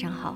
[0.00, 0.34] 上好。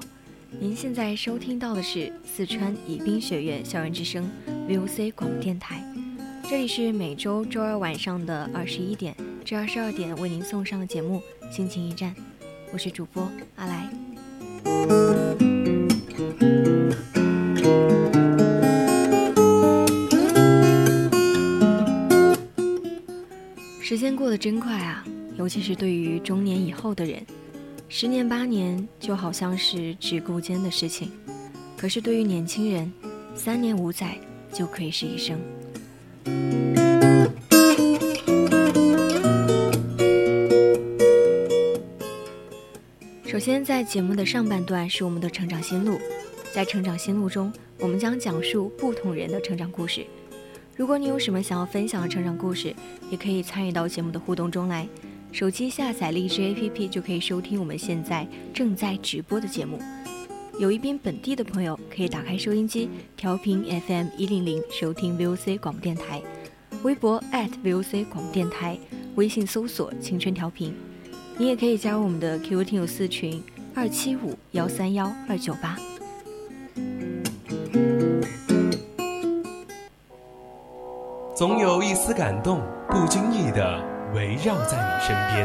[0.61, 4.31] 您现在收听到的是四川宜宾学院校园之声
[4.69, 5.83] VOC 广播电台，
[6.51, 11.19] 这里是每周周二晚上的二十一点至二十二点为您送上的节目
[11.51, 12.15] 《心情驿站》，
[12.75, 13.91] 我是主播阿来。
[23.81, 25.03] 时间过得真快啊，
[25.39, 27.25] 尤其是对于中年以后的人，
[27.89, 31.13] 十年八年就好像是只顾间的事情，
[31.77, 32.93] 可是对于年轻人，
[33.35, 34.19] 三年五载
[34.53, 35.39] 就可以是一生。
[43.25, 45.99] 首先，在节目的上半段是我们的成长心路，
[46.53, 50.05] 在成长心路中，我们将讲述不同人的成长故事。
[50.77, 52.75] 如果你有什么想要分享的成长故事，
[53.11, 54.89] 也可以参与到节目的互动中来。
[55.35, 59.81] 手机下载荔枝 APP 就可以收听我们现在正在直播的节目。
[60.61, 66.23] 有一宾本地的朋友可以打开收音机，调频 FM 一零零收听 VOC 广播电台，
[66.85, 67.21] 微博
[67.65, 68.79] @VOC 广播电台，
[69.17, 70.73] 微信搜索“青春调频”。
[71.37, 73.43] 你也可以加入我们的 QQ 听友四群
[73.75, 75.77] 二七五幺三幺二九八。
[81.35, 85.45] 总有一丝感动，不经意的围绕在你身边；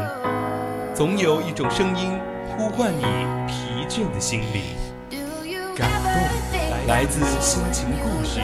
[0.94, 2.16] 总有一种声音
[2.56, 3.02] 呼唤你
[3.48, 4.62] 疲倦的心灵。
[5.74, 8.38] 感动来自心情故事，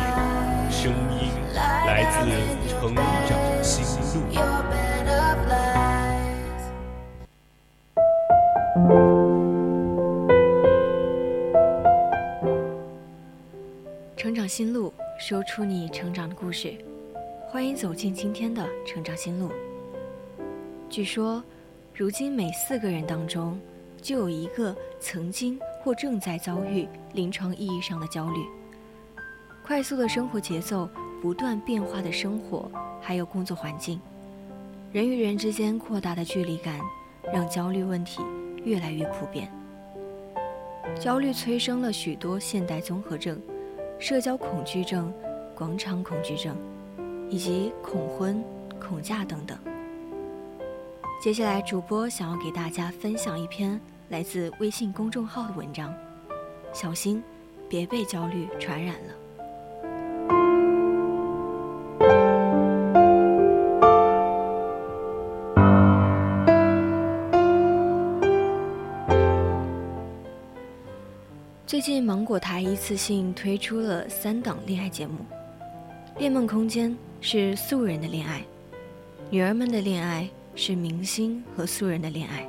[0.69, 2.27] 声音来自
[2.69, 4.21] 成长心路。
[14.17, 16.75] 成长心路，说出你成长的故事。
[17.49, 19.53] 欢迎走进今天的成长心路。
[20.97, 21.45] 据说，
[21.93, 23.61] 如今每四个人当中，
[24.01, 28.41] 就有一个曾经或正在遭遇临床意义上的焦虑。
[29.63, 30.89] 快速的生活节奏、
[31.21, 34.01] 不断变化的生活，还有工作环境，
[34.91, 36.81] 人与人之间扩大的距离感，
[37.31, 38.23] 让焦虑问题
[38.65, 39.53] 越来越普遍。
[40.99, 43.39] 焦虑催生了许多现代综合症、
[43.99, 45.13] 社交恐惧症、
[45.55, 46.57] 广场恐惧症。
[47.29, 48.43] 以及恐婚、
[48.81, 49.59] 恐嫁等等。
[51.27, 55.93] 接下来，主播想要给大家分享一篇来自微信公众号的文章，
[56.73, 57.21] 小心，
[57.69, 59.13] 别被焦虑传染了。
[71.67, 75.15] 最近，芒果台一次性推出了三档恋爱节目，
[76.21, 76.91] 《恋梦空间》。
[77.21, 78.45] 是素人的恋爱，
[79.29, 82.49] 女儿们的恋爱是明星和素人的恋爱，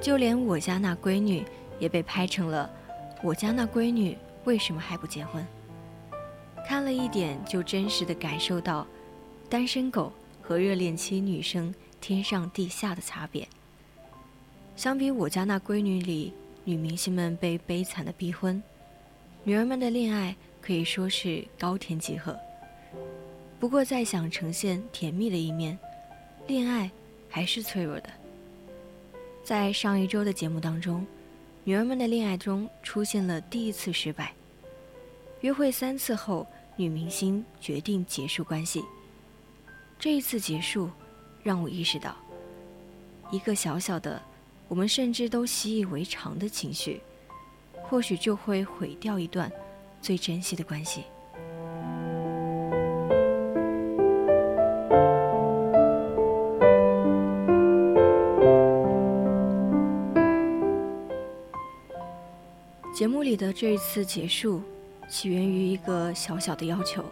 [0.00, 1.44] 就连我家那闺女
[1.78, 2.68] 也被拍成了
[3.22, 5.46] “我家那闺女为什么还不结婚”。
[6.66, 8.86] 看了一点，就真实的感受到
[9.48, 10.12] 单身狗
[10.42, 13.46] 和热恋期女生天上地下的差别。
[14.74, 16.32] 相比我家那闺女里
[16.64, 18.62] 女明星们被悲惨的逼婚，
[19.44, 22.36] 女儿们的恋爱可以说是高天集合。
[23.60, 25.78] 不过，再想呈现甜蜜的一面，
[26.46, 26.90] 恋爱
[27.28, 28.10] 还是脆弱的。
[29.44, 31.06] 在上一周的节目当中，
[31.64, 34.32] 女儿们的恋爱中出现了第一次失败。
[35.40, 36.46] 约会三次后，
[36.76, 38.84] 女明星决定结束关系。
[39.98, 40.90] 这一次结束，
[41.42, 42.16] 让我意识到，
[43.30, 44.20] 一个小小的，
[44.68, 47.00] 我们甚至都习以为常的情绪，
[47.82, 49.50] 或许就会毁掉一段
[50.02, 51.04] 最珍惜的关系。
[63.38, 64.60] 的这一次结束，
[65.08, 67.04] 起源于一个小小的要求。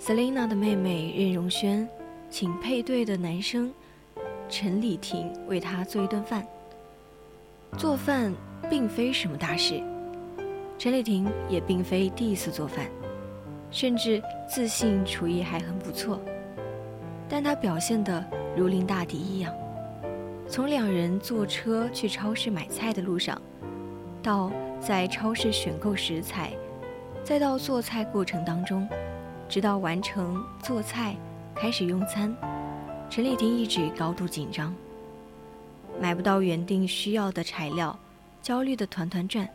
[0.00, 1.86] Selina 的妹妹任荣轩，
[2.30, 3.72] 请配对的男生
[4.48, 6.44] 陈礼婷为她做一顿饭。
[7.76, 8.32] 做饭
[8.70, 9.82] 并非什么大事，
[10.78, 12.86] 陈礼婷也并非第一次做饭，
[13.70, 16.18] 甚至自信厨艺还很不错。
[17.28, 18.24] 但她表现得
[18.56, 19.54] 如临大敌一样。
[20.48, 23.40] 从两人坐车去超市买菜的路上，
[24.22, 24.52] 到
[24.86, 26.52] 在超市选购食材，
[27.24, 28.86] 再到做菜过程当中，
[29.48, 31.16] 直到完成做菜
[31.54, 32.36] 开始用餐，
[33.08, 34.74] 陈丽婷一直高度紧张。
[35.98, 37.98] 买不到原定需要的材料，
[38.42, 39.48] 焦虑的团团转，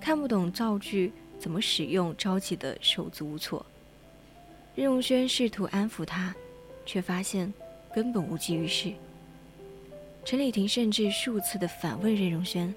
[0.00, 3.66] 看不懂灶具怎么使用，着急的手足无措。
[4.76, 6.32] 任荣轩试图安抚她，
[6.84, 7.52] 却发现
[7.92, 8.92] 根本无济于事。
[10.24, 12.72] 陈丽婷甚至数次的反问任荣轩：“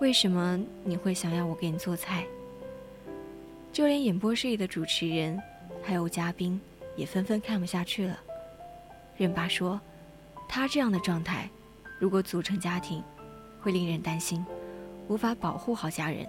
[0.00, 2.24] 为什么你会想要我给你做菜？”
[3.72, 5.40] 就连演播室里的主持人
[5.82, 6.60] 还有嘉宾
[6.96, 8.18] 也纷纷看不下去了。
[9.16, 9.80] 任爸说
[10.48, 11.48] ：“他这样的状态，
[11.98, 13.02] 如果组成家庭，
[13.60, 14.44] 会令人担心，
[15.08, 16.26] 无法保护好家人。”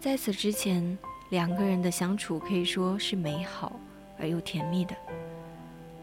[0.00, 0.96] 在此之前，
[1.30, 3.78] 两个人的相处可以说是美好
[4.18, 4.94] 而又甜蜜的。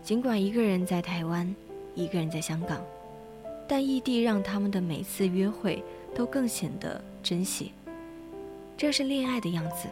[0.01, 1.53] 尽管一个人在台湾。
[1.93, 2.81] 一个人在香港，
[3.71, 5.81] 但异地让他们的每次约会
[6.13, 7.71] 都更显得珍惜。
[8.75, 9.87] 这是恋爱的样子。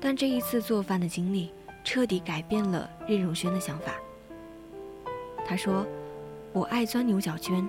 [0.00, 1.52] 但这一次做饭的经历
[1.84, 3.92] 彻底改变了任荣轩的想法。
[5.46, 5.86] 他说
[6.52, 7.64] ：“我爱钻牛角尖，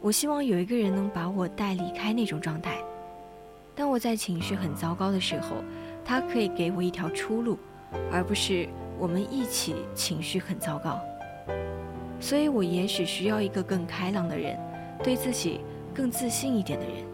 [0.00, 2.78] 我希望有一个人能把我带离开那种状态。
[3.76, 5.58] 当我在情绪很糟糕的时候，
[6.04, 7.56] 他可以给我一条出路，
[8.10, 10.98] 而不是我们一起情绪很糟糕。”
[12.24, 14.58] 所以我也许需要一个更开朗的人，
[15.02, 15.60] 对自己
[15.92, 17.04] 更自信一点的人。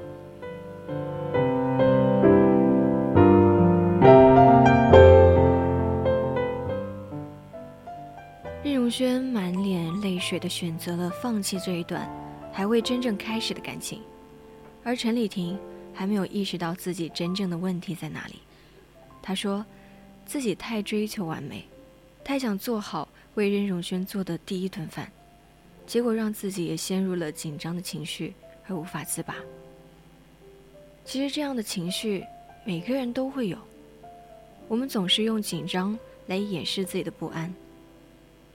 [8.62, 12.08] 任荣轩满脸泪水的选择了放弃这一段
[12.52, 14.00] 还未真正开始的感情，
[14.84, 15.58] 而陈丽婷
[15.92, 18.36] 还没有意识到自己真正的问题在哪里。
[19.20, 19.66] 她说，
[20.24, 21.64] 自己太追求完美，
[22.22, 23.08] 太想做好。
[23.40, 25.10] 为任荣轩做的第一顿饭，
[25.86, 28.34] 结果让自己也陷入了紧张的情绪
[28.66, 29.34] 而无法自拔。
[31.06, 32.22] 其实这样的情绪
[32.66, 33.56] 每个人都会有，
[34.68, 37.50] 我们总是用紧张来掩饰自己的不安。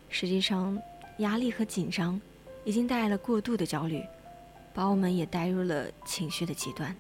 [0.07, 0.79] 实际上，
[1.17, 2.21] 压力和紧张
[2.63, 4.03] 已经带来了过度的焦虑，
[4.71, 6.95] 把我们也带入了情绪的极端。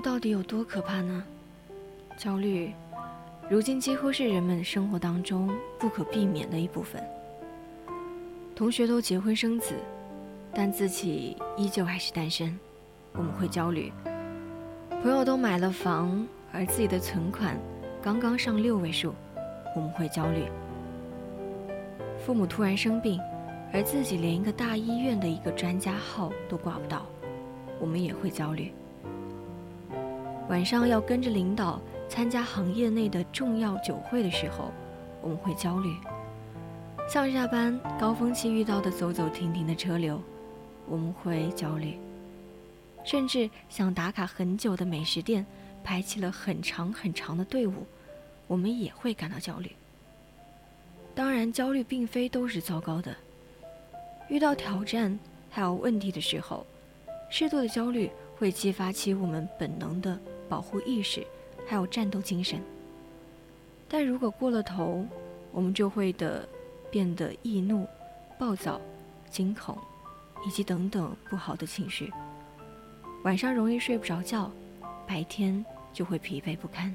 [0.00, 1.22] 到底有多可怕呢？
[2.16, 2.72] 焦虑，
[3.48, 7.02] 如今几乎是人们生活当中不可避免的一部分。
[8.54, 9.74] 同学都结婚生子，
[10.52, 12.58] 但自己依旧还是单身，
[13.12, 13.90] 我们会焦虑；
[15.02, 17.58] 朋友都买了房，而自己的存款
[18.02, 19.14] 刚刚上六位数，
[19.74, 20.44] 我们会焦虑；
[22.24, 23.18] 父母突然生病，
[23.72, 27.06] 而自己连一个大医院的一个专家号都挂不到，
[27.80, 28.72] 我们也会焦虑。
[30.50, 34.72] 晚上要跟着领导参加行业内的重要酒会的时候，
[35.22, 35.92] 我们会焦虑；
[37.08, 40.20] 上下班高峰期遇到的走走停停的车流，
[40.88, 41.92] 我们会焦虑；
[43.04, 45.46] 甚至想打卡很久的美食店
[45.84, 47.86] 排起了很长很长的队伍，
[48.48, 49.70] 我们也会感到焦虑。
[51.14, 53.14] 当然，焦虑并非都是糟糕的。
[54.28, 55.16] 遇到挑战
[55.48, 56.66] 还有问题的时候，
[57.30, 60.18] 适度的焦虑会激发起我们本能的。
[60.50, 61.26] 保护意识，
[61.66, 62.60] 还有战斗精神。
[63.88, 65.06] 但如果过了头，
[65.52, 66.46] 我们就会的
[66.90, 67.86] 变得易怒、
[68.38, 68.80] 暴躁、
[69.30, 69.78] 惊恐，
[70.44, 72.12] 以及等等不好的情绪。
[73.22, 74.50] 晚上容易睡不着觉，
[75.06, 76.94] 白天就会疲惫不堪。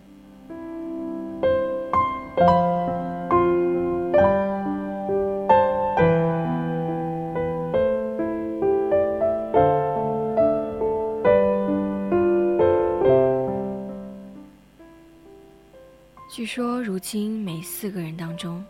[16.86, 18.64] 如今每四个人当中，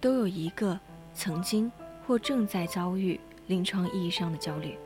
[0.00, 0.78] 都有一个
[1.12, 1.70] 曾经
[2.06, 3.18] 或正在遭遇
[3.48, 4.78] 临床意义上的焦虑。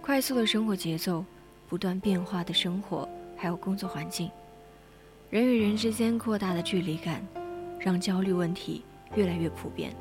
[0.00, 1.24] 快速的生活节奏，
[1.68, 4.30] 不断变化的生活，还有工作环境，
[5.30, 7.20] 人与人之间扩大的距离感，
[7.80, 8.84] 让焦虑问题
[9.16, 9.92] 越来越普遍。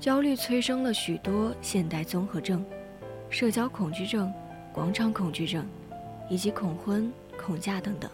[0.00, 2.64] 焦虑催生了许多现代综合症、
[3.28, 4.32] 社交恐惧症、
[4.72, 5.66] 广场恐惧症，
[6.30, 8.10] 以及恐婚、恐嫁等等。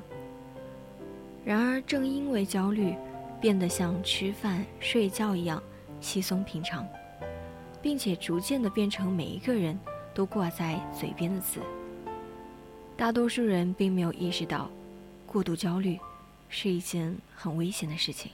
[1.48, 2.94] 然而，正因为焦虑
[3.40, 5.62] 变得像吃饭、睡觉一样
[5.98, 6.86] 稀松平常，
[7.80, 9.80] 并且逐渐的变成每一个人
[10.12, 11.62] 都挂在嘴边的词，
[12.98, 14.70] 大多数人并没有意识到，
[15.26, 15.98] 过度焦虑
[16.50, 18.30] 是一件很危险的事情。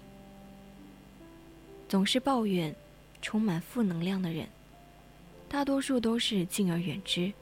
[1.89, 2.75] 总是抱怨、
[3.23, 4.49] 充满负能量的人，
[5.49, 7.33] 大多数都是敬而远之，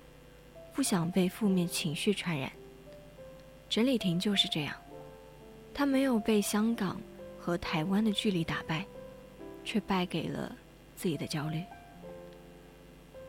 [0.75, 2.53] 不想被负面情绪传染。
[3.71, 4.77] 整理亭就是这样。
[5.75, 7.01] 他没有被香港
[7.41, 8.85] 和台湾的距离打败，
[9.65, 10.55] 却败给了
[10.95, 11.63] 自己的焦虑。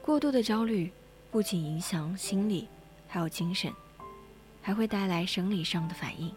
[0.02, 0.92] 过度的焦虑
[1.32, 2.68] 不仅影响心理，
[3.08, 3.72] 还有精神，
[4.62, 6.32] 还会带来生理上的反应。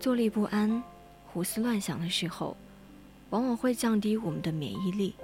[0.00, 0.82] 坐立不安、
[1.32, 2.56] 胡思乱想的时候，
[3.30, 5.14] 往往会降低我们的免疫力。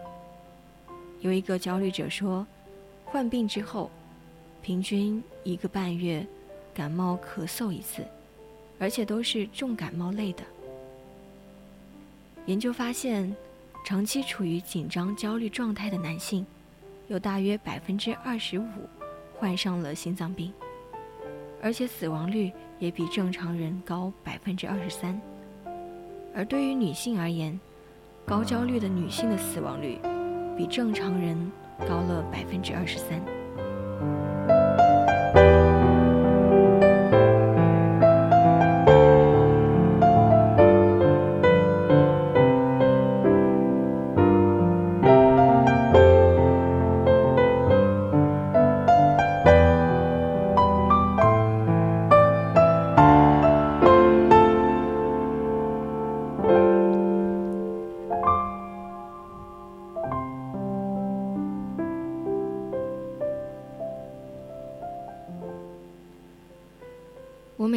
[1.21, 2.47] 有一个焦虑者说，
[3.05, 3.91] 患病之后，
[4.63, 6.27] 平均一个半月
[6.73, 8.07] 感冒咳嗽一次。
[8.83, 10.43] 而且都是重感冒类的。
[12.47, 13.33] 研究发现，
[13.85, 16.45] 长期处于紧张焦虑状态的男性，
[17.07, 18.67] 有大约百分之二十五
[19.39, 20.53] 患上了心脏病，
[21.62, 25.21] 而且死亡率也比正常人高百分之二十三。
[26.35, 27.57] 而对于女性而言，
[28.27, 29.97] 高焦虑的女性的死亡率
[30.57, 31.39] 比正常人
[31.87, 33.23] 高了百分之二十三。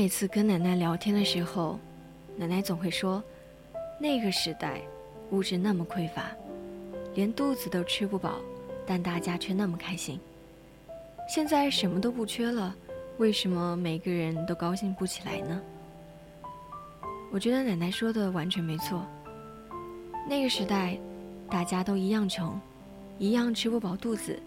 [0.06, 1.80] 每次跟奶奶聊天的时候，
[2.38, 3.24] 奶奶总会说，
[4.00, 4.80] 那个时代
[5.32, 6.30] 物质那么匮乏，
[7.16, 8.36] 连肚子都吃不饱，
[8.86, 10.20] 但大家却那么开心。
[11.28, 12.76] 现在什么都不缺了，
[13.18, 15.60] 为什么每个人都高兴不起来呢？
[17.32, 19.04] 我觉得奶奶说的完全没错。
[20.30, 21.00] 那个时代，
[21.50, 22.62] 大家都一样穷，
[23.18, 24.40] 一样吃不饱肚子，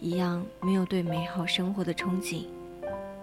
[0.00, 2.46] 一样没有对美好生活的憧憬，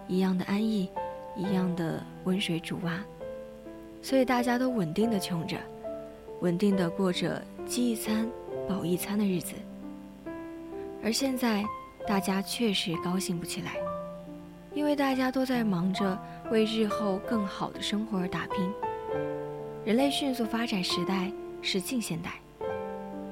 [0.06, 0.88] 一样的安逸。
[1.36, 2.98] 一样的温水煮蛙，
[4.02, 5.56] 所以大家都稳定的穷着，
[6.40, 8.28] 稳定的过着饥一餐
[8.68, 9.54] 饱一餐的日子。
[11.02, 11.64] 而现在，
[12.06, 13.76] 大家确实高兴不起来，
[14.74, 16.18] 因为大家都在忙着
[16.50, 18.70] 为日后更好的生活而打拼。
[19.84, 21.32] 人类迅速发展时代
[21.62, 22.32] 是近现代，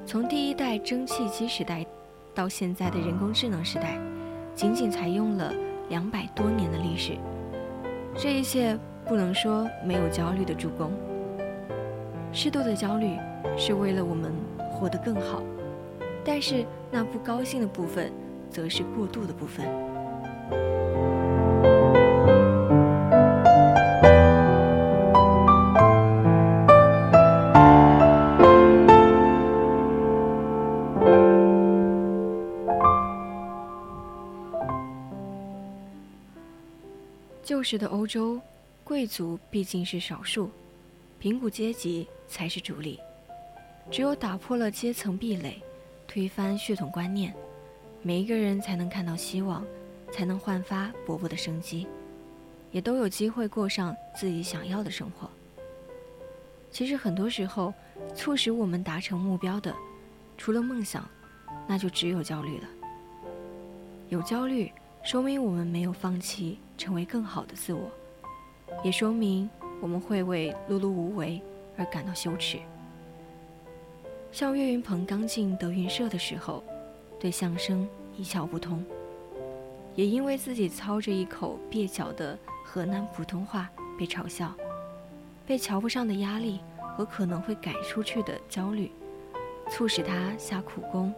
[0.07, 1.85] 从第一代蒸汽机时代
[2.35, 3.99] 到现在的人工智能时代，
[4.55, 5.53] 仅仅才用了
[5.91, 7.13] 两百多年的历史。
[8.21, 10.91] 这一切不能说没有焦虑的助攻。
[12.33, 13.17] 适度的焦虑
[13.57, 14.33] 是为了我们
[14.73, 15.41] 活得更好，
[16.25, 18.11] 但是那不高兴的部分，
[18.51, 19.65] 则是过度的部分。
[37.71, 38.41] 时的欧洲，
[38.83, 40.51] 贵族毕竟是少数，
[41.19, 42.99] 贫苦阶级才是主力。
[43.91, 45.63] 只有打破了阶层壁垒，
[46.07, 47.35] 推翻血统观念，
[48.01, 49.63] 每一个人才能看到希望，
[50.11, 51.87] 才能焕发勃勃的生机，
[52.73, 55.29] 也都有机会过上自己想要的生活。
[56.71, 57.75] 其实很多时候，
[58.15, 59.77] 促使我们达成目标的，
[60.39, 61.07] 除了梦想，
[61.67, 62.69] 那就只有焦虑了。
[64.09, 64.73] 有焦虑，
[65.09, 66.59] 说明我们没有放弃。
[66.77, 67.91] 成为更好的自我，
[68.85, 69.49] 也说明
[69.81, 71.41] 我们会为碌碌无为
[71.79, 72.59] 而感到羞耻。
[74.31, 76.63] 像岳云鹏刚进德云社的时候，
[77.19, 78.85] 对相声一窍不通，
[79.97, 84.55] 也因为自己操着一口蹩脚的河南普通话被嘲笑，
[85.47, 86.61] 被瞧不上的压力
[86.97, 88.93] 和可能会赶出去的焦虑，
[89.69, 91.13] 促使他下苦功，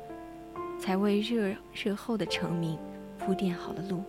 [0.78, 2.78] 才为日日后的成名
[3.20, 4.02] 铺垫好了路。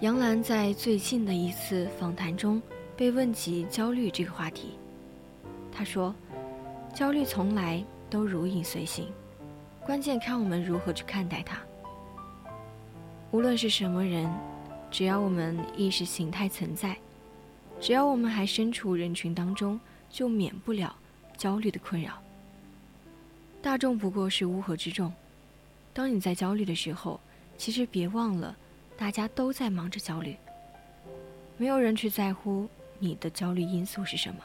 [0.00, 2.60] 杨澜在最近的一次访谈中，
[2.96, 4.78] 被问及焦虑这个话题，
[5.70, 6.14] 他说
[6.92, 9.06] ：“焦虑从来都如影随形，
[9.86, 11.58] 关键看我们如何去看待它。
[13.30, 14.28] 无论是什么人，
[14.92, 16.94] 只要我们意识形态存在，
[17.80, 19.80] 只要我们还身处人群当中，
[20.10, 20.94] 就免不了
[21.38, 22.22] 焦虑的困扰。
[23.62, 25.10] 大众不过是乌合之众。
[25.94, 27.18] 当你在焦虑的时候，
[27.56, 28.54] 其实别忘了，
[28.94, 30.36] 大家都在忙着焦虑。
[31.56, 32.68] 没有人去在乎
[32.98, 34.40] 你的焦虑因素是什么。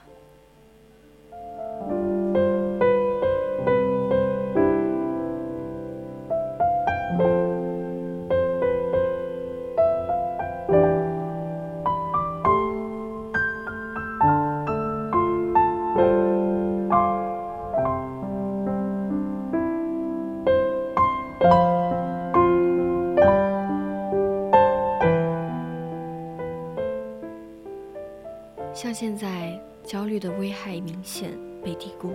[30.20, 31.32] 的危害明显
[31.64, 32.12] 被低估。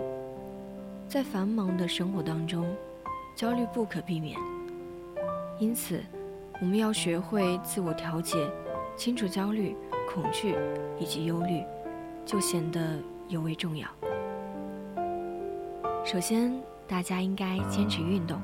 [1.08, 2.64] 在繁忙的生活当中，
[3.36, 4.38] 焦虑不可避免。
[5.58, 6.00] 因此，
[6.60, 8.50] 我们要学会自我调节，
[8.96, 9.76] 清楚焦虑、
[10.12, 10.54] 恐惧
[10.98, 11.62] 以及忧虑，
[12.24, 13.86] 就显得尤为重要。
[16.04, 16.52] 首先，
[16.88, 18.40] 大家应该坚持运动。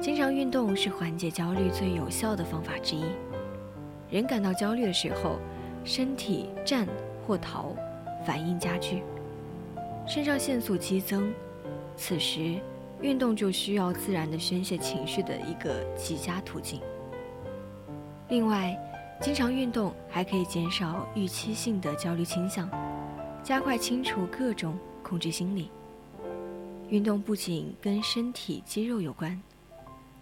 [0.00, 3.04] 经常运动是缓解焦虑最有效的方法之一。
[4.10, 5.38] 人感到焦虑的时候，
[5.84, 6.86] 身体战
[7.26, 7.74] 或逃，
[8.26, 9.04] 反应加剧，
[10.04, 11.32] 肾上腺素激增，
[11.96, 12.58] 此时
[13.00, 16.80] 运动就需要自然的宣泄情绪的一个极佳途径。
[18.28, 18.76] 另外，
[19.22, 22.68] 经常运动还可以减少预期性的焦虑倾向，
[23.44, 25.70] 加快清除各种恐惧心理。
[26.88, 29.40] 运动不仅跟身体肌肉有关。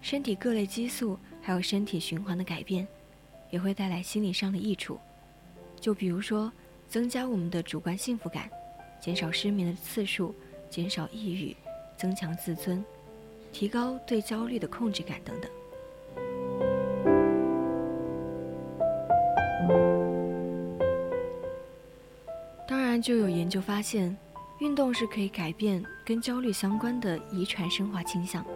[0.02, 2.86] 身体各类激素还有身体循环的改变，
[3.50, 4.98] 也会带来心理上的益处。
[5.80, 6.52] 就比如说，
[6.94, 8.48] 增加我们的主观幸福感，
[9.00, 10.32] 减少失眠的次数，
[10.70, 11.56] 减少抑郁，
[11.96, 12.84] 增强自尊，
[13.52, 15.50] 提高对焦虑的控制感等等。
[22.64, 24.16] 当然，就有研究发现，
[24.60, 28.46] 运动是可以改变跟焦虑相关的遗传生化倾向，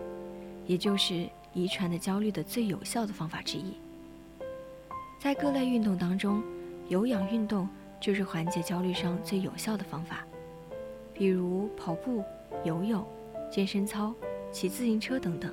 [0.64, 3.74] 也就是遗传的焦虑的最有效的方法之一，
[5.18, 6.40] 在各类运动当中，
[6.86, 7.68] 有氧运动
[8.00, 10.24] 就是缓解焦虑上最有效的方法，
[11.12, 12.24] 比如跑步、
[12.64, 13.04] 游泳、
[13.50, 14.14] 健身操、
[14.50, 15.52] 骑自行车等等。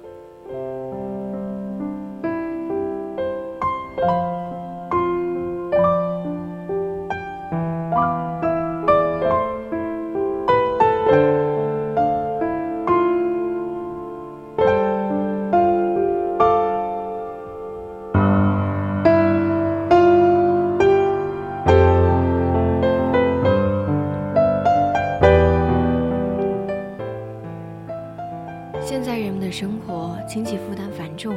[28.88, 31.36] 现在人们的生活经济负担繁重，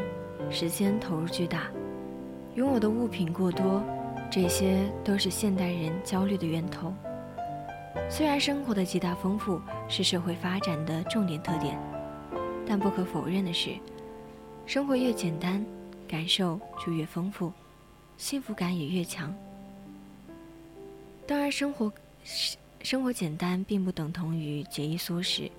[0.50, 1.66] 时间投入巨大，
[2.56, 3.82] 拥有的物品过多，
[4.30, 6.92] 这些都是现代人焦虑的源头。
[8.10, 9.58] 虽然生活的极大丰富
[9.88, 11.80] 是社会发展的重点特点，
[12.66, 13.70] 但不可否认的是，
[14.66, 15.64] 生活越简单，
[16.06, 17.50] 感受就越丰富，
[18.18, 19.34] 幸福感也越强。
[21.26, 21.90] 当然，生活
[22.82, 25.50] 生活简单并不等同于节衣缩食。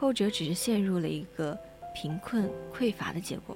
[0.00, 1.56] 后者只是陷入了一个
[1.94, 3.54] 贫困匮乏的结果。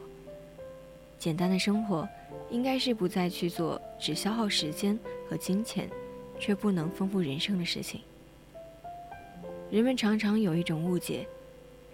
[1.18, 2.06] 简单的生活，
[2.50, 5.88] 应该是不再去做只消耗时间和金钱，
[6.38, 8.02] 却不能丰富人生的事情。
[9.70, 11.26] 人们常常有一种误解，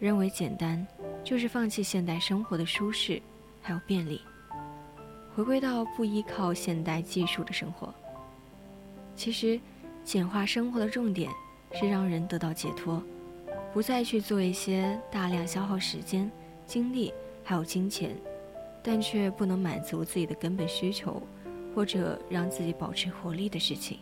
[0.00, 0.84] 认为简单
[1.22, 3.22] 就是放弃现代生活的舒适
[3.62, 4.20] 还有便利，
[5.32, 7.94] 回归到不依靠现代技术的生活。
[9.14, 9.60] 其实，
[10.02, 11.30] 简化生活的重点
[11.72, 13.00] 是让人得到解脱。
[13.72, 16.28] 不再去做一些大量消耗时间、
[16.66, 18.16] 精力还有金钱，
[18.82, 21.22] 但却不能满足自己的根本需求，
[21.72, 23.98] 或者让自己保持活力的事情。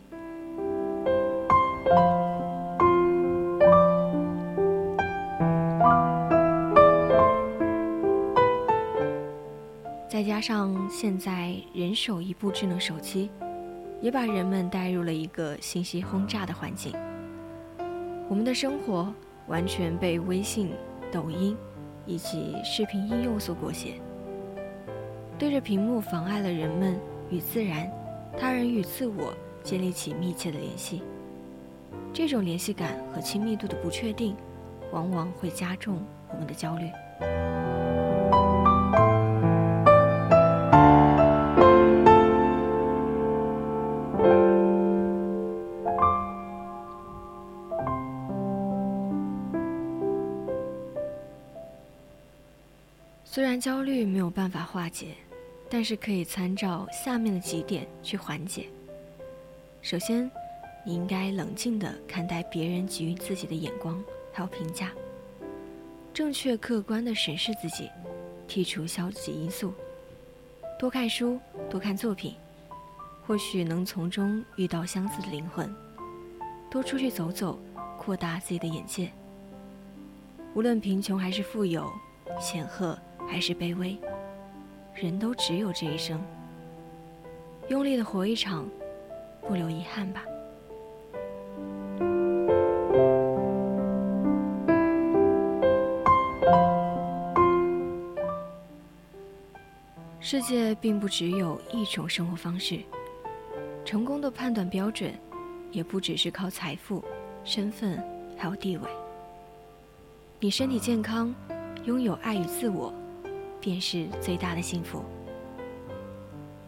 [10.09, 13.29] 再加上现在人手一部智能手机，
[14.01, 16.91] 也把人们带入了一个信息轰炸的环境。
[18.27, 19.13] 我们的生活。
[19.49, 20.71] 完全被微信、
[21.11, 21.57] 抖音
[22.05, 23.99] 以及视频应用所裹挟，
[25.37, 26.97] 对着屏幕妨碍了人们
[27.29, 27.91] 与自然、
[28.37, 29.33] 他人与自我
[29.63, 31.01] 建立起密切的联系。
[32.13, 34.35] 这种联系感和亲密度的不确定，
[34.91, 35.99] 往往会加重
[36.31, 36.89] 我们的焦虑。
[53.31, 55.09] 虽然焦虑没有办法化解，
[55.69, 58.65] 但是可以参照下面的几点去缓解。
[59.83, 60.29] 首先，
[60.83, 64.91] 你应该冷静地看待别人给予自己的眼光还有评价，
[66.11, 67.87] 正确客观地审视自己，
[68.47, 69.75] 剔除消极因素。
[70.79, 71.39] 多看书，
[71.69, 72.33] 多看作品，
[73.27, 75.71] 或许能从中遇到相似的灵魂。
[76.67, 77.59] 多出去走走，
[77.95, 79.11] 扩大自己的眼界。
[80.55, 81.87] 无论贫穷还是富有，
[82.41, 82.97] 显赫
[83.29, 83.95] 还是卑微，
[84.95, 86.19] 人都只有这一生。
[87.69, 88.67] 用力的活一场，
[89.47, 90.25] 不留遗憾吧。
[100.19, 102.79] 世界并不只有一种生活方式，
[103.85, 105.13] 成功的判断标准，
[105.71, 107.03] 也不只是靠财富、
[107.43, 108.03] 身份
[108.35, 108.83] 还有地位。
[110.39, 111.33] 你身体健康，
[111.85, 112.93] 拥有爱与自我，
[113.59, 115.03] 便是最大的幸福。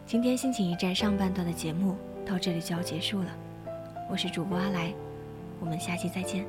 [0.04, 3.30] 今天心情驿站上半段的节目到这里就要结束了，
[4.10, 4.92] 我是主播阿来，
[5.60, 6.44] 我们下期再见。